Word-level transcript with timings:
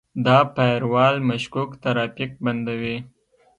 دا 0.25 0.37
فایروال 0.53 1.15
مشکوک 1.29 1.69
ترافیک 1.83 2.31
بندوي. 2.43 2.95